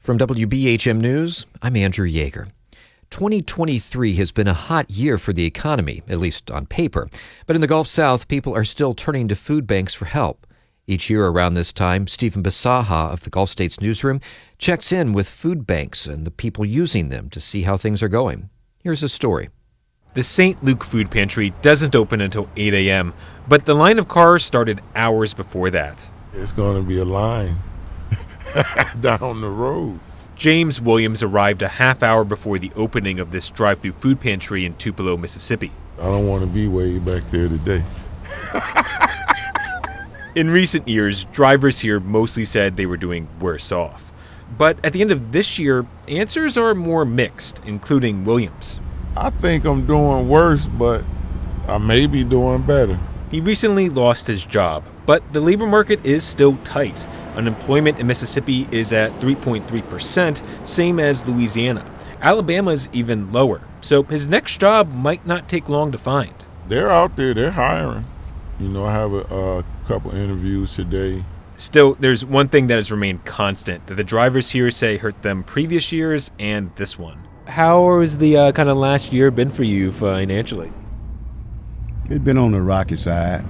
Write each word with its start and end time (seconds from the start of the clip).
From 0.00 0.16
WBHM 0.16 0.98
News, 0.98 1.44
I'm 1.60 1.76
Andrew 1.76 2.08
Yeager. 2.08 2.48
2023 3.10 4.14
has 4.14 4.32
been 4.32 4.48
a 4.48 4.54
hot 4.54 4.88
year 4.88 5.18
for 5.18 5.34
the 5.34 5.44
economy, 5.44 6.02
at 6.08 6.18
least 6.18 6.50
on 6.50 6.64
paper. 6.64 7.06
But 7.46 7.54
in 7.54 7.60
the 7.60 7.66
Gulf 7.66 7.86
South, 7.86 8.26
people 8.26 8.56
are 8.56 8.64
still 8.64 8.94
turning 8.94 9.28
to 9.28 9.36
food 9.36 9.66
banks 9.66 9.92
for 9.92 10.06
help. 10.06 10.46
Each 10.86 11.10
year 11.10 11.26
around 11.26 11.52
this 11.52 11.70
time, 11.70 12.06
Stephen 12.06 12.42
Bisaha 12.42 13.12
of 13.12 13.24
the 13.24 13.30
Gulf 13.30 13.50
States 13.50 13.78
Newsroom 13.78 14.22
checks 14.56 14.90
in 14.90 15.12
with 15.12 15.28
food 15.28 15.66
banks 15.66 16.06
and 16.06 16.26
the 16.26 16.30
people 16.30 16.64
using 16.64 17.10
them 17.10 17.28
to 17.28 17.38
see 17.38 17.64
how 17.64 17.76
things 17.76 18.02
are 18.02 18.08
going. 18.08 18.48
Here's 18.78 19.02
a 19.02 19.08
story. 19.08 19.50
The 20.14 20.24
St. 20.24 20.64
Luke 20.64 20.82
Food 20.82 21.10
Pantry 21.10 21.50
doesn't 21.60 21.94
open 21.94 22.22
until 22.22 22.48
8 22.56 22.72
a.m., 22.72 23.12
but 23.46 23.66
the 23.66 23.74
line 23.74 23.98
of 23.98 24.08
cars 24.08 24.46
started 24.46 24.80
hours 24.96 25.34
before 25.34 25.68
that. 25.68 26.08
It's 26.32 26.52
going 26.52 26.82
to 26.82 26.88
be 26.88 27.00
a 27.00 27.04
line 27.04 27.58
down 29.00 29.40
the 29.40 29.50
road. 29.50 30.00
James 30.36 30.80
Williams 30.80 31.22
arrived 31.22 31.60
a 31.60 31.68
half 31.68 32.02
hour 32.02 32.24
before 32.24 32.58
the 32.58 32.72
opening 32.74 33.20
of 33.20 33.30
this 33.30 33.50
drive 33.50 33.80
through 33.80 33.92
food 33.92 34.20
pantry 34.20 34.64
in 34.64 34.74
Tupelo, 34.76 35.16
Mississippi. 35.16 35.70
I 35.98 36.04
don't 36.04 36.26
want 36.26 36.42
to 36.42 36.46
be 36.46 36.66
way 36.66 36.98
back 36.98 37.22
there 37.24 37.48
today. 37.48 37.84
in 40.34 40.50
recent 40.50 40.88
years, 40.88 41.24
drivers 41.26 41.80
here 41.80 42.00
mostly 42.00 42.46
said 42.46 42.76
they 42.76 42.86
were 42.86 42.96
doing 42.96 43.28
worse 43.38 43.70
off. 43.70 44.10
But 44.56 44.82
at 44.84 44.94
the 44.94 45.00
end 45.02 45.12
of 45.12 45.32
this 45.32 45.58
year, 45.58 45.86
answers 46.08 46.56
are 46.56 46.74
more 46.74 47.04
mixed, 47.04 47.60
including 47.66 48.24
Williams. 48.24 48.80
I 49.16 49.30
think 49.30 49.64
I'm 49.64 49.86
doing 49.86 50.28
worse, 50.28 50.66
but 50.66 51.04
I 51.68 51.78
may 51.78 52.06
be 52.06 52.24
doing 52.24 52.62
better. 52.62 52.98
He 53.30 53.40
recently 53.40 53.88
lost 53.88 54.26
his 54.26 54.44
job, 54.44 54.84
but 55.06 55.30
the 55.32 55.40
labor 55.40 55.66
market 55.66 56.04
is 56.04 56.24
still 56.24 56.56
tight. 56.58 57.06
Unemployment 57.34 57.98
in 57.98 58.06
Mississippi 58.06 58.68
is 58.70 58.92
at 58.92 59.12
3.3%, 59.20 60.66
same 60.66 61.00
as 61.00 61.26
Louisiana. 61.26 61.84
Alabama's 62.20 62.88
even 62.92 63.32
lower, 63.32 63.60
so 63.80 64.02
his 64.02 64.28
next 64.28 64.60
job 64.60 64.92
might 64.92 65.26
not 65.26 65.48
take 65.48 65.68
long 65.68 65.90
to 65.92 65.98
find. 65.98 66.34
They're 66.68 66.90
out 66.90 67.16
there, 67.16 67.34
they're 67.34 67.50
hiring. 67.50 68.04
You 68.58 68.68
know, 68.68 68.84
I 68.84 68.92
have 68.92 69.12
a, 69.12 69.58
a 69.58 69.64
couple 69.86 70.14
interviews 70.14 70.76
today. 70.76 71.24
Still, 71.56 71.94
there's 71.94 72.24
one 72.24 72.48
thing 72.48 72.68
that 72.68 72.76
has 72.76 72.90
remained 72.90 73.24
constant 73.24 73.86
that 73.86 73.96
the 73.96 74.04
drivers 74.04 74.50
here 74.50 74.70
say 74.70 74.96
hurt 74.96 75.22
them 75.22 75.42
previous 75.44 75.92
years 75.92 76.30
and 76.38 76.74
this 76.76 76.98
one. 76.98 77.18
How 77.46 78.00
has 78.00 78.18
the 78.18 78.36
uh, 78.36 78.52
kind 78.52 78.68
of 78.68 78.76
last 78.76 79.12
year 79.12 79.30
been 79.30 79.50
for 79.50 79.62
you 79.64 79.92
financially? 79.92 80.72
It's 82.06 82.24
been 82.24 82.38
on 82.38 82.52
the 82.52 82.60
rocky 82.62 82.96
side. 82.96 83.44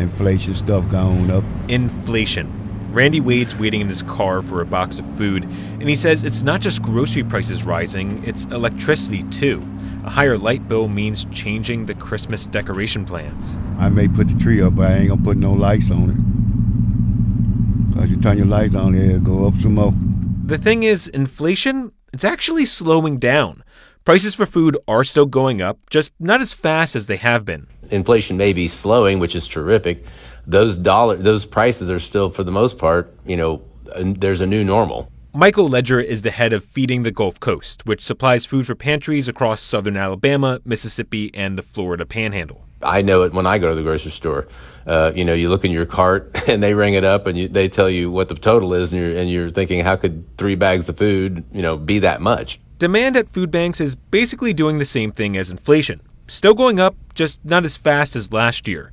Inflation 0.00 0.54
stuff 0.54 0.88
going 0.90 1.30
up. 1.30 1.44
Inflation. 1.68 2.50
Randy 2.92 3.20
Wade's 3.20 3.54
waiting 3.54 3.82
in 3.82 3.88
his 3.88 4.02
car 4.02 4.42
for 4.42 4.60
a 4.60 4.66
box 4.66 4.98
of 4.98 5.06
food, 5.16 5.44
and 5.44 5.88
he 5.88 5.94
says 5.94 6.24
it's 6.24 6.42
not 6.42 6.60
just 6.60 6.82
grocery 6.82 7.22
prices 7.22 7.62
rising, 7.62 8.24
it's 8.24 8.46
electricity 8.46 9.22
too. 9.24 9.62
A 10.04 10.10
higher 10.10 10.36
light 10.38 10.66
bill 10.66 10.88
means 10.88 11.26
changing 11.26 11.86
the 11.86 11.94
Christmas 11.94 12.46
decoration 12.46 13.04
plans. 13.04 13.56
I 13.78 13.90
may 13.90 14.08
put 14.08 14.28
the 14.28 14.34
tree 14.38 14.60
up, 14.60 14.74
but 14.74 14.90
I 14.90 14.94
ain't 14.96 15.08
gonna 15.10 15.22
put 15.22 15.36
no 15.36 15.52
lights 15.52 15.90
on 15.90 16.10
it. 16.10 16.16
Cause 17.94 18.10
you 18.10 18.16
turn 18.16 18.38
your 18.38 18.46
lights 18.46 18.74
on, 18.74 18.94
it'll 18.94 19.20
go 19.20 19.46
up 19.46 19.54
some 19.56 19.74
more. 19.74 19.92
The 20.46 20.58
thing 20.58 20.82
is, 20.82 21.06
inflation, 21.08 21.92
it's 22.12 22.24
actually 22.24 22.64
slowing 22.64 23.18
down. 23.18 23.62
Prices 24.10 24.34
for 24.34 24.44
food 24.44 24.76
are 24.88 25.04
still 25.04 25.24
going 25.24 25.62
up, 25.62 25.88
just 25.88 26.12
not 26.18 26.40
as 26.40 26.52
fast 26.52 26.96
as 26.96 27.06
they 27.06 27.16
have 27.18 27.44
been. 27.44 27.68
Inflation 27.90 28.36
may 28.36 28.52
be 28.52 28.66
slowing, 28.66 29.20
which 29.20 29.36
is 29.36 29.46
terrific. 29.46 30.04
Those 30.44 30.76
dollar, 30.78 31.14
those 31.14 31.46
prices 31.46 31.88
are 31.88 32.00
still, 32.00 32.28
for 32.28 32.42
the 32.42 32.50
most 32.50 32.76
part, 32.76 33.14
you 33.24 33.36
know, 33.36 33.62
there's 33.94 34.40
a 34.40 34.48
new 34.48 34.64
normal. 34.64 35.12
Michael 35.32 35.68
Ledger 35.68 36.00
is 36.00 36.22
the 36.22 36.32
head 36.32 36.52
of 36.52 36.64
Feeding 36.64 37.04
the 37.04 37.12
Gulf 37.12 37.38
Coast, 37.38 37.86
which 37.86 38.00
supplies 38.00 38.44
food 38.44 38.66
for 38.66 38.74
pantries 38.74 39.28
across 39.28 39.60
southern 39.60 39.96
Alabama, 39.96 40.60
Mississippi, 40.64 41.32
and 41.32 41.56
the 41.56 41.62
Florida 41.62 42.04
Panhandle. 42.04 42.66
I 42.82 43.02
know 43.02 43.22
it 43.22 43.32
when 43.32 43.46
I 43.46 43.58
go 43.58 43.68
to 43.68 43.76
the 43.76 43.84
grocery 43.84 44.10
store. 44.10 44.48
Uh, 44.88 45.12
you 45.14 45.24
know, 45.24 45.34
you 45.34 45.48
look 45.48 45.64
in 45.64 45.70
your 45.70 45.86
cart 45.86 46.32
and 46.48 46.60
they 46.60 46.74
ring 46.74 46.94
it 46.94 47.04
up 47.04 47.28
and 47.28 47.38
you, 47.38 47.46
they 47.46 47.68
tell 47.68 47.88
you 47.88 48.10
what 48.10 48.28
the 48.28 48.34
total 48.34 48.74
is, 48.74 48.92
and 48.92 49.00
you're, 49.00 49.16
and 49.16 49.30
you're 49.30 49.50
thinking, 49.50 49.84
how 49.84 49.94
could 49.94 50.36
three 50.36 50.56
bags 50.56 50.88
of 50.88 50.98
food, 50.98 51.44
you 51.52 51.62
know, 51.62 51.76
be 51.76 52.00
that 52.00 52.20
much? 52.20 52.58
Demand 52.80 53.14
at 53.14 53.28
food 53.28 53.50
banks 53.50 53.78
is 53.78 53.94
basically 53.94 54.54
doing 54.54 54.78
the 54.78 54.86
same 54.86 55.12
thing 55.12 55.36
as 55.36 55.50
inflation. 55.50 56.00
Still 56.26 56.54
going 56.54 56.80
up, 56.80 56.96
just 57.12 57.38
not 57.44 57.66
as 57.66 57.76
fast 57.76 58.16
as 58.16 58.32
last 58.32 58.66
year. 58.66 58.90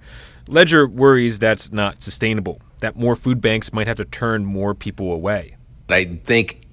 Ledger 0.49 0.85
worries 0.85 1.39
that's 1.39 1.71
not 1.71 2.01
sustainable, 2.01 2.59
that 2.81 2.97
more 2.97 3.15
food 3.15 3.39
banks 3.39 3.71
might 3.71 3.87
have 3.87 3.95
to 3.95 4.03
turn 4.03 4.43
more 4.43 4.75
people 4.75 5.13
away. 5.13 5.55
I 5.87 6.19
think 6.25 6.63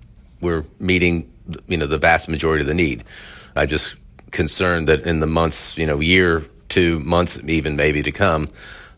we're 0.40 0.64
meeting, 0.80 1.32
you 1.68 1.76
know, 1.76 1.86
the 1.86 1.98
vast 1.98 2.28
majority 2.28 2.62
of 2.62 2.66
the 2.66 2.74
need. 2.74 3.04
I'm 3.54 3.68
just 3.68 3.94
concerned 4.32 4.88
that 4.88 5.02
in 5.02 5.20
the 5.20 5.26
months, 5.28 5.78
you 5.78 5.86
know, 5.86 6.00
year, 6.00 6.44
two 6.68 6.98
months, 6.98 7.40
even 7.44 7.76
maybe 7.76 8.02
to 8.02 8.10
come, 8.10 8.48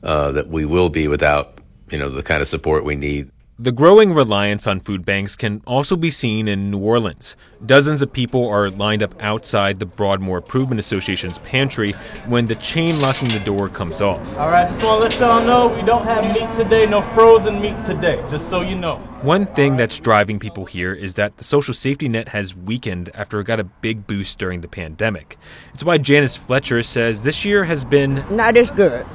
uh, 0.02 0.32
that 0.32 0.48
we 0.48 0.64
will 0.64 0.88
be 0.88 1.06
without, 1.06 1.58
you 1.90 1.98
know, 1.98 2.08
the 2.08 2.22
kind 2.22 2.40
of 2.40 2.48
support 2.48 2.82
we 2.82 2.94
need. 2.94 3.30
The 3.58 3.72
growing 3.72 4.12
reliance 4.12 4.66
on 4.66 4.80
food 4.80 5.06
banks 5.06 5.34
can 5.34 5.62
also 5.66 5.96
be 5.96 6.10
seen 6.10 6.46
in 6.46 6.70
New 6.70 6.78
Orleans. 6.78 7.36
Dozens 7.64 8.02
of 8.02 8.12
people 8.12 8.46
are 8.46 8.68
lined 8.68 9.02
up 9.02 9.14
outside 9.18 9.78
the 9.78 9.86
Broadmoor 9.86 10.36
Improvement 10.36 10.78
Association's 10.78 11.38
pantry 11.38 11.92
when 12.26 12.48
the 12.48 12.56
chain 12.56 13.00
locking 13.00 13.28
the 13.28 13.40
door 13.46 13.70
comes 13.70 14.02
off. 14.02 14.20
All 14.36 14.50
right, 14.50 14.68
just 14.68 14.82
want 14.82 14.98
to 14.98 15.04
let 15.04 15.18
y'all 15.18 15.42
know 15.42 15.74
we 15.74 15.80
don't 15.86 16.04
have 16.04 16.34
meat 16.34 16.54
today, 16.54 16.84
no 16.84 17.00
frozen 17.00 17.62
meat 17.62 17.82
today, 17.86 18.22
just 18.30 18.50
so 18.50 18.60
you 18.60 18.74
know. 18.74 18.96
One 19.22 19.46
thing 19.46 19.78
that's 19.78 19.98
driving 20.00 20.38
people 20.38 20.66
here 20.66 20.92
is 20.92 21.14
that 21.14 21.38
the 21.38 21.44
social 21.44 21.72
safety 21.72 22.10
net 22.10 22.28
has 22.28 22.54
weakened 22.54 23.08
after 23.14 23.40
it 23.40 23.44
got 23.44 23.58
a 23.58 23.64
big 23.64 24.06
boost 24.06 24.38
during 24.38 24.60
the 24.60 24.68
pandemic. 24.68 25.38
It's 25.72 25.82
why 25.82 25.96
Janice 25.96 26.36
Fletcher 26.36 26.82
says 26.82 27.22
this 27.22 27.42
year 27.42 27.64
has 27.64 27.86
been 27.86 28.22
not 28.28 28.58
as 28.58 28.70
good 28.70 29.06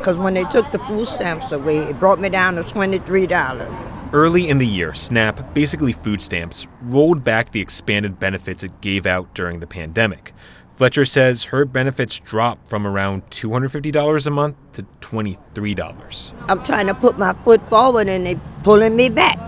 because 0.00 0.16
when 0.16 0.34
they 0.34 0.44
took 0.44 0.70
the 0.72 0.78
food 0.80 1.06
stamps 1.06 1.52
away, 1.52 1.78
it 1.78 2.00
brought 2.00 2.18
me 2.18 2.30
down 2.30 2.54
to 2.54 2.62
$23. 2.62 4.10
Early 4.12 4.48
in 4.48 4.58
the 4.58 4.66
year, 4.66 4.92
SNAP, 4.94 5.54
basically 5.54 5.92
food 5.92 6.20
stamps, 6.20 6.66
rolled 6.82 7.22
back 7.22 7.52
the 7.52 7.60
expanded 7.60 8.18
benefits 8.18 8.64
it 8.64 8.80
gave 8.80 9.06
out 9.06 9.32
during 9.34 9.60
the 9.60 9.66
pandemic. 9.66 10.32
Fletcher 10.74 11.04
says 11.04 11.44
her 11.44 11.66
benefits 11.66 12.18
dropped 12.18 12.66
from 12.66 12.86
around 12.86 13.28
$250 13.30 14.26
a 14.26 14.30
month 14.30 14.56
to 14.72 14.82
$23. 15.00 16.32
I'm 16.48 16.64
trying 16.64 16.86
to 16.86 16.94
put 16.94 17.18
my 17.18 17.34
foot 17.44 17.60
forward 17.68 18.08
and 18.08 18.24
they're 18.24 18.40
pulling 18.62 18.96
me 18.96 19.10
back. 19.10 19.38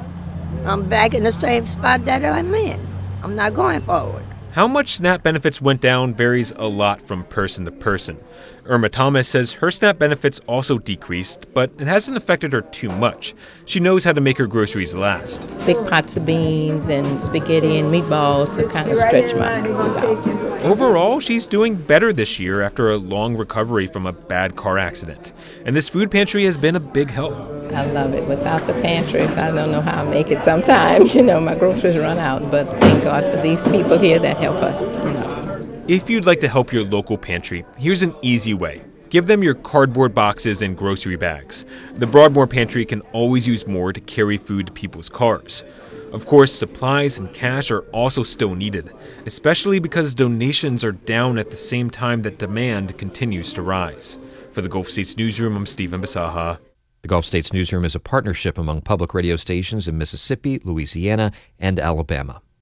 I'm 0.66 0.88
back 0.88 1.14
in 1.14 1.24
the 1.24 1.32
same 1.32 1.66
spot 1.66 2.04
that 2.04 2.22
I'm 2.24 2.54
in. 2.54 2.86
I'm 3.22 3.34
not 3.34 3.54
going 3.54 3.80
forward. 3.80 4.24
How 4.52 4.68
much 4.68 4.90
SNAP 4.90 5.22
benefits 5.22 5.62
went 5.62 5.80
down 5.80 6.12
varies 6.12 6.52
a 6.56 6.66
lot 6.66 7.00
from 7.00 7.24
person 7.24 7.64
to 7.64 7.70
person. 7.70 8.18
Irma 8.66 8.90
Thomas 8.90 9.26
says 9.26 9.54
her 9.54 9.70
SNAP 9.70 9.98
benefits 9.98 10.40
also 10.46 10.76
decreased, 10.76 11.46
but 11.54 11.70
it 11.78 11.86
hasn't 11.86 12.18
affected 12.18 12.52
her 12.52 12.60
too 12.60 12.90
much. 12.90 13.34
She 13.64 13.80
knows 13.80 14.04
how 14.04 14.12
to 14.12 14.20
make 14.20 14.36
her 14.36 14.46
groceries 14.46 14.94
last. 14.94 15.48
Big 15.64 15.78
pots 15.88 16.18
of 16.18 16.26
beans 16.26 16.90
and 16.90 17.18
spaghetti 17.18 17.78
and 17.78 17.90
meatballs 17.90 18.52
to 18.56 18.68
kind 18.68 18.90
of 18.90 18.98
stretch 18.98 19.34
my 19.34 19.62
food 19.62 19.96
out. 19.96 20.62
Overall, 20.66 21.18
she's 21.18 21.46
doing 21.46 21.74
better 21.74 22.12
this 22.12 22.38
year 22.38 22.60
after 22.60 22.90
a 22.90 22.98
long 22.98 23.34
recovery 23.34 23.86
from 23.86 24.06
a 24.06 24.12
bad 24.12 24.54
car 24.54 24.76
accident. 24.76 25.32
And 25.64 25.74
this 25.74 25.88
food 25.88 26.10
pantry 26.10 26.44
has 26.44 26.58
been 26.58 26.76
a 26.76 26.80
big 26.80 27.10
help. 27.10 27.61
I 27.74 27.86
love 27.86 28.14
it. 28.14 28.28
Without 28.28 28.66
the 28.66 28.74
pantries, 28.74 29.30
I 29.30 29.50
don't 29.50 29.70
know 29.70 29.80
how 29.80 30.02
I 30.02 30.08
make 30.08 30.30
it 30.30 30.42
sometimes. 30.42 31.14
You 31.22 31.22
know, 31.22 31.40
my 31.40 31.54
groceries 31.54 31.96
run 31.96 32.18
out, 32.18 32.50
but 32.50 32.66
thank 32.80 33.04
God 33.04 33.24
for 33.24 33.40
these 33.42 33.62
people 33.64 33.98
here 33.98 34.18
that 34.18 34.36
help 34.38 34.56
us, 34.56 34.96
you 34.96 35.12
know. 35.12 35.84
If 35.88 36.08
you'd 36.08 36.26
like 36.26 36.40
to 36.40 36.48
help 36.48 36.72
your 36.72 36.84
local 36.84 37.18
pantry, 37.18 37.64
here's 37.78 38.02
an 38.02 38.14
easy 38.22 38.54
way. 38.54 38.82
Give 39.10 39.26
them 39.26 39.42
your 39.42 39.54
cardboard 39.54 40.14
boxes 40.14 40.62
and 40.62 40.76
grocery 40.76 41.16
bags. 41.16 41.66
The 41.94 42.06
Broadmoor 42.06 42.46
Pantry 42.46 42.86
can 42.86 43.02
always 43.12 43.46
use 43.46 43.66
more 43.66 43.92
to 43.92 44.00
carry 44.00 44.38
food 44.38 44.68
to 44.68 44.72
people's 44.72 45.10
cars. 45.10 45.64
Of 46.12 46.24
course, 46.24 46.52
supplies 46.52 47.18
and 47.18 47.32
cash 47.34 47.70
are 47.70 47.82
also 47.92 48.22
still 48.22 48.54
needed, 48.54 48.90
especially 49.26 49.80
because 49.80 50.14
donations 50.14 50.82
are 50.82 50.92
down 50.92 51.38
at 51.38 51.50
the 51.50 51.56
same 51.56 51.90
time 51.90 52.22
that 52.22 52.38
demand 52.38 52.96
continues 52.96 53.52
to 53.54 53.62
rise. 53.62 54.16
For 54.50 54.62
the 54.62 54.68
Gulf 54.68 54.88
States 54.88 55.16
Newsroom, 55.16 55.56
I'm 55.56 55.66
Stephen 55.66 56.00
Bisaha. 56.00 56.58
The 57.02 57.08
Gulf 57.08 57.24
States 57.24 57.52
Newsroom 57.52 57.84
is 57.84 57.96
a 57.96 58.00
partnership 58.00 58.56
among 58.56 58.82
public 58.82 59.12
radio 59.12 59.34
stations 59.34 59.88
in 59.88 59.98
Mississippi, 59.98 60.60
Louisiana, 60.62 61.32
and 61.58 61.80
Alabama. 61.80 62.42